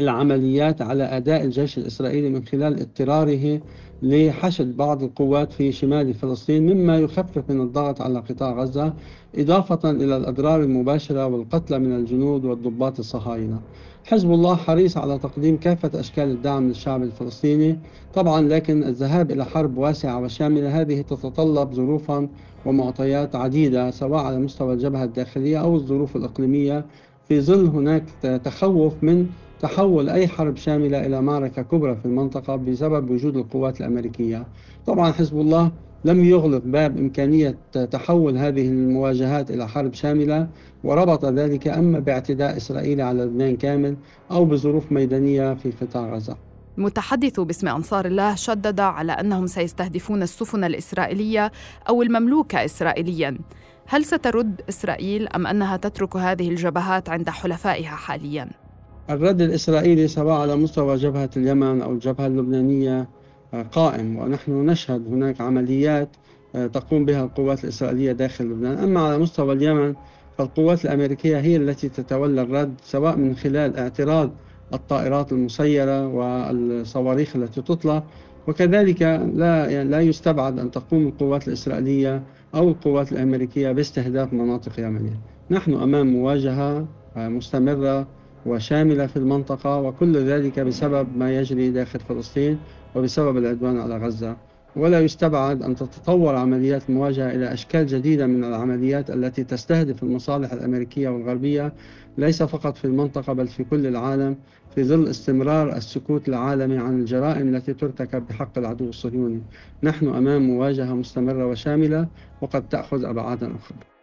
العمليات 0.00 0.82
على 0.82 1.04
أداء 1.04 1.44
الجيش 1.44 1.78
الإسرائيلي 1.78 2.28
من 2.28 2.44
خلال 2.44 2.80
اضطراره 2.80 3.60
لحشد 4.02 4.76
بعض 4.76 5.02
القوات 5.02 5.52
في 5.52 5.72
شمال 5.72 6.14
فلسطين 6.14 6.74
مما 6.74 6.98
يخفف 6.98 7.50
من 7.50 7.60
الضغط 7.60 8.00
على 8.00 8.18
قطاع 8.18 8.52
غزة 8.52 8.94
إضافة 9.38 9.90
إلى 9.90 10.16
الأضرار 10.16 10.62
المباشرة 10.62 11.26
والقتلى 11.26 11.78
من 11.78 11.96
الجنود 11.96 12.44
والضباط 12.44 12.98
الصهاينة. 12.98 13.60
حزب 14.04 14.30
الله 14.32 14.56
حريص 14.56 14.96
على 14.96 15.18
تقديم 15.18 15.56
كافة 15.56 16.00
أشكال 16.00 16.30
الدعم 16.30 16.68
للشعب 16.68 17.02
الفلسطيني. 17.02 17.78
طبعا 18.14 18.40
لكن 18.40 18.84
الذهاب 18.84 19.30
إلى 19.30 19.44
حرب 19.44 19.78
واسعة 19.78 20.20
وشاملة 20.20 20.80
هذه 20.80 21.00
تتطلب 21.00 21.72
ظروفا 21.72 22.28
ومعطيات 22.66 23.36
عديدة 23.36 23.90
سواء 23.90 24.24
على 24.24 24.38
مستوى 24.38 24.74
الجبهة 24.74 25.04
الداخلية 25.04 25.60
أو 25.60 25.76
الظروف 25.76 26.16
الإقليمية. 26.16 26.84
في 27.28 27.40
ظل 27.40 27.66
هناك 27.66 28.04
تخوف 28.44 28.92
من 29.02 29.26
تحول 29.60 30.08
أي 30.08 30.28
حرب 30.28 30.56
شاملة 30.56 31.06
إلى 31.06 31.22
معركة 31.22 31.62
كبرى 31.62 31.96
في 31.96 32.06
المنطقة 32.06 32.56
بسبب 32.56 33.10
وجود 33.10 33.36
القوات 33.36 33.80
الأمريكية. 33.80 34.46
طبعا 34.86 35.12
حزب 35.12 35.40
الله 35.40 35.72
لم 36.04 36.24
يغلق 36.24 36.62
باب 36.64 36.98
إمكانية 36.98 37.58
تحول 37.90 38.36
هذه 38.36 38.68
المواجهات 38.68 39.50
إلى 39.50 39.68
حرب 39.68 39.94
شاملة 39.94 40.48
وربط 40.84 41.24
ذلك 41.24 41.68
أما 41.68 41.98
باعتداء 41.98 42.56
إسرائيل 42.56 43.00
على 43.00 43.24
لبنان 43.24 43.56
كامل 43.56 43.96
أو 44.30 44.44
بظروف 44.44 44.92
ميدانية 44.92 45.54
في 45.54 45.70
قطاع 45.70 46.14
غزة. 46.14 46.36
المتحدث 46.78 47.40
باسم 47.40 47.68
أنصار 47.68 48.06
الله 48.06 48.34
شدد 48.34 48.80
على 48.80 49.12
أنهم 49.12 49.46
سيستهدفون 49.46 50.22
السفن 50.22 50.64
الإسرائيلية 50.64 51.52
أو 51.88 52.02
المملوكة 52.02 52.64
إسرائيليا. 52.64 53.38
هل 53.86 54.04
سترد 54.04 54.60
إسرائيل 54.68 55.28
أم 55.28 55.46
أنها 55.46 55.76
تترك 55.76 56.16
هذه 56.16 56.48
الجبهات 56.48 57.08
عند 57.08 57.30
حلفائها 57.30 57.96
حالياً؟ 57.96 58.65
الرد 59.10 59.40
الإسرائيلي 59.40 60.08
سواء 60.08 60.40
على 60.40 60.56
مستوى 60.56 60.96
جبهة 60.96 61.30
اليمن 61.36 61.82
أو 61.82 61.92
الجبهة 61.92 62.26
اللبنانية 62.26 63.08
آه، 63.54 63.62
قائم 63.62 64.16
ونحن 64.16 64.52
نشهد 64.52 65.06
هناك 65.06 65.40
عمليات 65.40 66.08
آه، 66.54 66.66
تقوم 66.66 67.04
بها 67.04 67.24
القوات 67.24 67.64
الإسرائيلية 67.64 68.12
داخل 68.12 68.44
لبنان. 68.44 68.78
أما 68.78 69.00
على 69.00 69.18
مستوى 69.18 69.52
اليمن 69.52 69.94
فالقوات 70.38 70.84
الأمريكية 70.84 71.38
هي 71.40 71.56
التي 71.56 71.88
تتولى 71.88 72.42
الرد 72.42 72.74
سواء 72.82 73.16
من 73.16 73.36
خلال 73.36 73.76
اعتراض 73.76 74.30
الطائرات 74.74 75.32
المسيرة 75.32 76.08
والصواريخ 76.08 77.36
التي 77.36 77.62
تطلق 77.62 78.04
وكذلك 78.48 79.02
لا 79.34 79.70
يعني 79.70 79.88
لا 79.88 80.00
يستبعد 80.00 80.58
أن 80.58 80.70
تقوم 80.70 81.06
القوات 81.06 81.48
الإسرائيلية 81.48 82.22
أو 82.54 82.68
القوات 82.68 83.12
الأمريكية 83.12 83.72
باستهداف 83.72 84.32
مناطق 84.32 84.80
يمنية. 84.80 85.20
نحن 85.50 85.74
أمام 85.74 86.06
مواجهة 86.06 86.86
آه، 87.16 87.28
مستمرة 87.28 88.06
وشاملة 88.46 89.06
في 89.06 89.16
المنطقة 89.16 89.80
وكل 89.80 90.16
ذلك 90.16 90.60
بسبب 90.60 91.16
ما 91.16 91.38
يجري 91.38 91.70
داخل 91.70 92.00
فلسطين 92.00 92.58
وبسبب 92.94 93.36
العدوان 93.36 93.80
على 93.80 93.96
غزة. 93.96 94.36
ولا 94.76 95.00
يستبعد 95.00 95.62
أن 95.62 95.76
تتطور 95.76 96.36
عمليات 96.36 96.88
المواجهة 96.88 97.30
إلى 97.30 97.52
أشكال 97.52 97.86
جديدة 97.86 98.26
من 98.26 98.44
العمليات 98.44 99.10
التي 99.10 99.44
تستهدف 99.44 100.02
المصالح 100.02 100.52
الأمريكية 100.52 101.08
والغربية 101.08 101.72
ليس 102.18 102.42
فقط 102.42 102.76
في 102.76 102.84
المنطقة 102.84 103.32
بل 103.32 103.46
في 103.46 103.64
كل 103.64 103.86
العالم 103.86 104.36
في 104.74 104.84
ظل 104.84 105.08
استمرار 105.08 105.76
السكوت 105.76 106.28
العالمي 106.28 106.78
عن 106.78 107.00
الجرائم 107.00 107.54
التي 107.54 107.74
ترتكب 107.74 108.26
بحق 108.26 108.58
العدو 108.58 108.88
الصهيوني. 108.88 109.42
نحن 109.82 110.08
أمام 110.08 110.42
مواجهة 110.42 110.94
مستمرة 110.94 111.46
وشاملة 111.46 112.08
وقد 112.40 112.68
تأخذ 112.68 113.04
أبعادا 113.04 113.56
أخرى. 113.56 113.95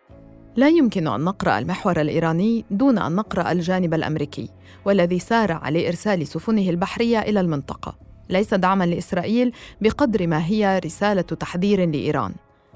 لا 0.56 0.70
يمكن 0.70 1.08
أن 1.08 1.22
نقرأ 1.22 1.60
المحور 1.60 2.02
الإيراني 2.02 2.66
دون 2.72 2.98
أن 2.98 3.16
نقرأ 3.16 3.52
الجانب 3.52 3.94
الأمريكي 3.94 4.50
والذي 4.86 5.20
سارع 5.20 5.70
لارسال 5.70 6.28
سفنه 6.28 6.70
البحرية 6.70 7.20
إلى 7.20 7.40
المنطقة 7.40 7.96
ليس 8.30 8.54
دعما 8.54 8.84
لإسرائيل 8.84 9.52
بقدر 9.82 10.28
ما 10.28 10.46
هي 10.46 10.80
رسالة 10.86 11.22
تحذير 11.22 11.90
لإيران 11.90 12.34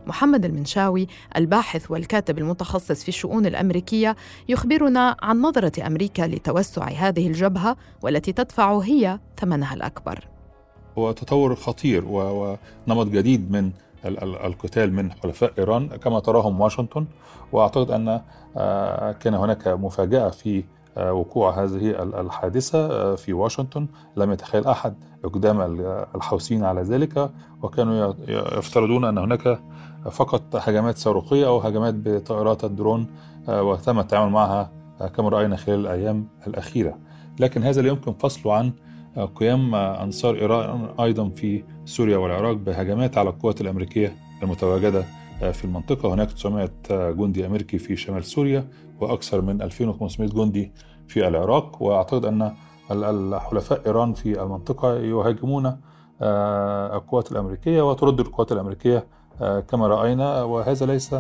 محمد 0.08 0.46
المنشاوي 0.46 1.08
الباحث 1.36 1.92
والكاتب 1.92 2.38
المتخصص 2.38 3.04
في 3.04 3.10
الشؤون 3.10 3.46
الأمريكية 3.46 4.16
يخبرنا 4.50 5.16
عن 5.22 5.42
نظرة 5.42 5.88
أمريكا 5.88 6.22
لتوسع 6.22 6.88
هذه 6.88 7.28
الجبهة 7.28 7.78
والتي 8.02 8.32
تدفع 8.32 8.80
هي 8.80 9.20
ثمنها 9.40 9.74
الأكبر. 9.74 10.28
هو 10.98 11.12
تطور 11.12 11.56
خطير 11.56 12.04
ونمط 12.08 13.08
جديد 13.08 13.52
من 13.52 13.72
القتال 14.06 14.94
من 14.94 15.12
حلفاء 15.12 15.54
إيران. 15.58 15.88
كما 15.88 16.20
تراهم 16.20 16.62
واشنطن 16.62 17.06
وأعتقد 17.52 17.92
أن 17.92 18.22
آه، 18.58 19.12
كان 19.12 19.34
هناك 19.34 19.68
مفاجأة 19.68 20.30
في 20.30 20.64
آه، 20.98 21.14
وقوع 21.14 21.64
هذه 21.64 21.90
الحادثة 22.02 22.86
آه، 22.92 23.16
في 23.16 23.34
واشنطن. 23.34 23.88
لم 24.18 24.32
يتخيل 24.32 24.66
أحد 24.66 24.96
إقدام 25.26 25.62
الحوثيين 26.16 26.64
على 26.64 26.82
ذلك 26.82 27.32
وكانوا 27.64 28.14
يفترضون 28.28 29.06
أن 29.06 29.18
هناك 29.18 29.60
فقط 30.12 30.56
هجمات 30.56 30.98
صاروخية 30.98 31.48
أو 31.48 31.60
هجمات 31.60 31.94
بطائرات 31.94 32.64
الدرون 32.64 33.08
وتم 33.48 34.00
التعامل 34.00 34.32
معها 34.32 34.72
كما 35.16 35.30
رأينا 35.30 35.56
خلال 35.56 35.80
الأيام 35.80 36.28
الأخيرة. 36.48 36.98
لكن 37.40 37.64
هذا 37.64 37.82
لا 37.82 37.88
يمكن 37.88 38.14
فصله 38.14 38.54
عن 38.54 38.72
قيام 39.26 39.76
أنصار 39.76 40.36
إيران 40.36 40.90
أيضا 41.00 41.30
في 41.30 41.64
سوريا 41.86 42.18
والعراق 42.18 42.54
بهجمات 42.54 43.18
على 43.18 43.30
القوات 43.30 43.62
الأمريكية 43.62 44.16
المتواجدة 44.44 45.06
في 45.52 45.66
المنطقة. 45.66 46.14
هناك 46.14 46.32
900 46.32 46.70
جندي 46.90 47.46
أمريكي 47.46 47.78
في 47.78 47.96
شمال 47.96 48.24
سوريا 48.24 48.68
وأكثر 49.02 49.42
من 49.42 49.62
2500 49.62 50.30
جندي 50.30 50.72
في 51.08 51.28
العراق. 51.28 51.82
وأعتقد 51.82 52.26
أن 52.26 52.52
الحلفاء 52.92 53.82
إيران 53.86 54.14
في 54.14 54.42
المنطقة 54.42 54.96
يهاجمون 54.96 55.78
آه، 56.22 56.98
القوات 56.98 57.32
الأمريكية 57.32 57.90
وترد 57.90 58.20
القوات 58.20 58.52
الأمريكية 58.52 59.08
آه، 59.42 59.60
كما 59.60 59.88
رأينا. 59.88 60.44
وهذا 60.44 60.86
ليس 60.86 61.16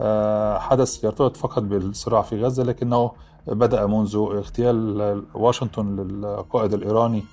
آه، 0.00 0.58
حدث 0.58 1.04
يرتبط 1.04 1.36
فقط 1.36 1.62
بالصراع 1.62 2.22
في 2.22 2.42
غزة 2.42 2.62
لكنه 2.62 3.10
بدأ 3.46 3.86
منذ 3.86 4.16
اغتيال 4.16 5.24
واشنطن 5.34 5.96
للقائد 5.96 6.74
الإيراني 6.74 7.24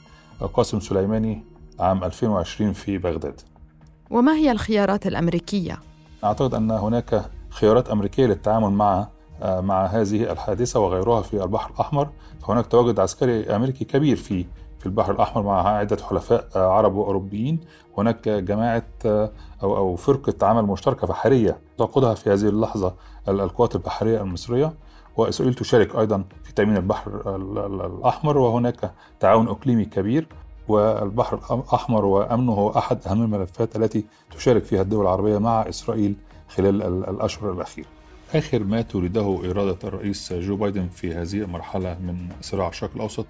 قاسم 0.46 0.80
سليماني 0.80 1.44
عام 1.80 2.04
2020 2.04 2.74
في 2.74 2.98
بغداد. 2.98 3.42
وما 4.10 4.34
هي 4.34 4.52
الخيارات 4.52 5.08
الأمريكية؟ 5.08 5.80
أعتقد 6.24 6.54
أن 6.54 6.72
هناك 6.72 7.26
خيارات 7.50 7.90
أمريكية 7.90 8.26
للتعامل 8.26 8.70
مع 8.70 9.08
مع 9.44 9.86
هذه 9.86 10.32
الحادثة 10.32 10.80
وغيرها 10.80 11.22
في 11.22 11.44
البحر 11.44 11.72
الأحمر. 11.72 12.10
فهناك 12.48 12.68
تواجد 12.68 13.00
عسكري 13.00 13.56
أمريكي 13.56 13.86
كبير 13.86 14.16
في 14.18 14.46
في 14.80 14.86
البحر 14.86 15.12
الأحمر 15.12 15.44
مع 15.44 15.68
عدة 15.68 15.98
حلفاء 16.04 16.48
عرب 16.56 16.96
وأوروبيين. 16.96 17.60
هناك 17.98 18.30
جماعة 18.30 18.84
أو 19.06 19.78
أو 19.78 19.96
فرقة 19.96 20.48
عمل 20.48 20.64
مشتركة 20.64 21.08
بحرية 21.08 21.60
تقودها 21.78 22.14
في 22.14 22.30
هذه 22.30 22.50
اللحظة 22.50 22.96
القوات 23.28 23.76
البحرية 23.76 24.22
المصرية. 24.22 24.74
وإسرائيل 25.18 25.54
تشارك 25.54 25.96
أيضا 25.96 26.24
في 26.44 26.54
تأمين 26.54 26.78
البحر 26.78 27.36
الأحمر 28.00 28.38
وهناك 28.38 28.92
تعاون 29.20 29.48
إقليمي 29.48 29.86
كبير 29.86 30.28
والبحر 30.68 31.40
الأحمر 31.52 32.06
وأمنه 32.06 32.52
هو 32.52 32.70
أحد 32.70 33.00
أهم 33.08 33.24
الملفات 33.24 33.76
التي 33.76 34.06
تشارك 34.32 34.64
فيها 34.64 34.82
الدول 34.82 35.02
العربية 35.02 35.38
مع 35.38 35.70
إسرائيل 35.70 36.16
خلال 36.50 36.82
الأشهر 37.10 37.52
الأخيرة 37.52 37.88
آخر 38.36 38.64
ما 38.64 38.82
تريده 38.82 39.40
إرادة 39.52 39.78
الرئيس 39.84 40.34
جو 40.34 40.56
بايدن 40.56 40.88
في 40.88 41.14
هذه 41.14 41.34
المرحلة 41.42 41.98
من 42.00 42.30
صراع 42.42 42.68
الشرق 42.68 42.92
الأوسط 42.96 43.26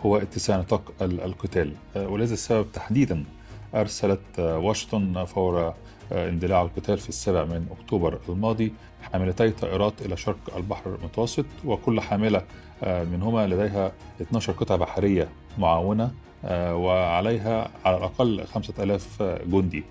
هو 0.00 0.16
اتساع 0.16 0.56
نطاق 0.56 0.92
القتال. 1.02 1.72
ولهذا 1.96 2.32
السبب 2.32 2.66
تحديدا 2.72 3.24
أرسلت 3.74 4.38
واشنطن 4.38 5.24
فور 5.24 5.74
اندلاع 6.12 6.62
القتال 6.62 6.98
في 6.98 7.08
السابع 7.08 7.44
من 7.44 7.66
أكتوبر 7.80 8.18
الماضي. 8.28 8.72
حاملتي 9.12 9.50
طائرات 9.50 9.92
إلى 10.02 10.16
شرق 10.16 10.56
البحر 10.56 10.94
المتوسط 10.94 11.44
وكل 11.64 12.00
حاملة 12.00 12.42
آه، 12.82 13.04
منهما 13.04 13.46
لديها 13.46 13.92
12 14.20 14.52
قطعة 14.52 14.78
بحرية 14.78 15.28
معاونة 15.58 16.10
آه، 16.44 16.76
وعليها 16.76 17.70
على 17.84 17.96
الأقل 17.96 18.44
5000 18.46 19.22
جندي. 19.22 19.84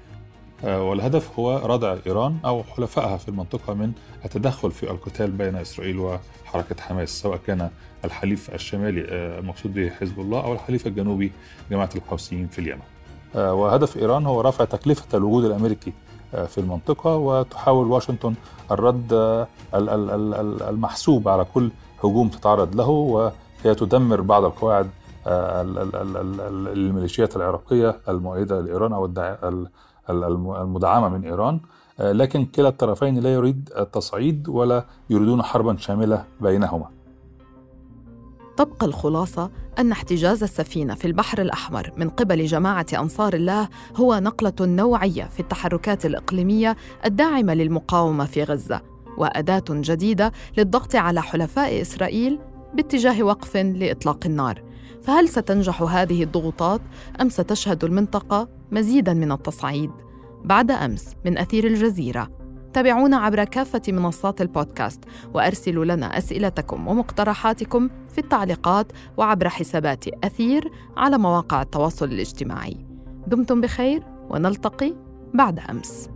آه، 0.66 0.84
والهدف 0.84 1.40
هو 1.40 1.58
ردع 1.58 1.98
إيران 2.08 2.38
أو 2.46 2.64
حلفائها 2.64 3.18
في 3.18 3.30
المنطقة 3.30 3.74
من 3.74 3.92
التدخل 4.26 4.72
في 4.72 4.84
القتال 4.84 5.32
بين 5.32 5.56
إسرائيل 5.56 6.00
وحركة 6.00 6.82
حماس 6.82 7.10
سواء 7.10 7.38
كان 7.38 7.70
الحليف 8.06 8.54
الشمالي 8.54 9.02
المقصود 9.40 9.74
به 9.74 9.90
حزب 9.90 10.20
الله 10.20 10.44
أو 10.44 10.54
الحليف 10.54 10.88
الجنوبي 10.88 11.32
جماعة 11.72 11.90
الحوثيين 11.96 12.48
في 12.48 12.60
اليمن. 12.60 12.95
وهدف 13.36 13.98
إيران 13.98 14.26
هو 14.26 14.41
رفع 14.41 14.65
تكلفة 14.65 15.17
الوجود 15.17 15.45
الأمريكي 15.45 15.93
في 16.48 16.58
المنطقة 16.58 17.15
وتحاول 17.15 17.88
واشنطن 17.91 18.34
الرد 18.71 19.13
المحسوب 20.69 21.28
على 21.28 21.45
كل 21.54 21.69
هجوم 22.04 22.30
تتعرض 22.30 22.76
له 22.76 22.89
وهي 22.89 23.76
تدمر 23.76 24.21
بعض 24.21 24.43
القواعد 24.43 24.89
آه، 25.28 25.62
الميليشيات 26.74 27.36
العراقية 27.36 27.98
المؤيدة 28.10 28.62
لإيران 28.62 28.93
أو 28.93 29.06
المدعمة 30.10 31.10
من 31.10 31.26
إيران. 31.26 31.60
آه، 32.00 32.12
لكن 32.12 32.45
كلا 32.45 32.67
الطرفين 32.67 33.19
لا 33.19 33.34
يريد 33.34 33.69
التصعيد 33.78 34.50
ولا 34.50 34.86
يريدون 35.10 35.43
حربا 35.43 35.78
شاملة 35.78 36.24
بينهما. 36.41 36.86
تبقى 38.58 38.86
الخلاصة 38.86 39.52
أن 39.80 39.91
احتجاز 39.91 40.44
السفينة 40.44 40.96
في 40.96 41.06
البحر 41.06 41.41
الأحمر 41.41 41.91
من 41.98 42.10
قبل 42.10 42.46
جماعة 42.46 42.86
أنصار 42.94 43.34
الله 43.34 43.70
هو 43.96 44.20
نقلة 44.20 44.54
نوعية 44.62 45.24
في 45.24 45.39
التحركات 45.39 46.06
الإقليمية 46.06 46.76
الداعمة 47.06 47.54
للمقاومة 47.54 48.26
في 48.26 48.44
غزة 48.44 48.82
وأداة 49.18 49.63
جديدة 49.70 50.32
للضغط 50.58 50.96
على 50.96 51.22
حلفاء 51.22 51.82
إسرائيل 51.82 52.39
باتجاه 52.74 53.24
وقف 53.24 53.58
لإطلاق 53.58 54.26
النار 54.26 54.63
فهل 55.02 55.30
ستنجح 55.30 55.82
هذه 55.82 56.24
الضغوطات 56.24 56.82
أم 57.22 57.30
ستشهد 57.30 57.84
المنطقة 57.84 58.50
مزيداً 58.72 59.13
من 59.13 59.32
التصعيد؟ 59.32 59.91
بعد 60.44 60.72
أمس 60.72 61.06
من 61.26 61.38
أثير 61.38 61.68
الجزيرة 61.68 62.45
تابعونا 62.76 63.18
عبر 63.18 63.44
كافة 63.44 63.82
منصات 63.88 64.42
البودكاست 64.42 65.04
وأرسلوا 65.34 65.86
لنا 65.86 66.18
أسئلتكم 66.18 66.88
ومقترحاتكم 66.88 67.90
في 68.10 68.18
التعليقات 68.18 68.92
وعبر 69.18 69.50
حسابات 69.50 70.08
أثير 70.08 70.72
على 70.98 71.18
مواقع 71.18 71.62
التواصل 71.62 72.06
الاجتماعي. 72.06 72.86
دمتم 73.28 73.62
بخير 73.62 74.04
ونلتقي 74.30 74.94
بعد 75.34 75.60
أمس. 75.60 76.10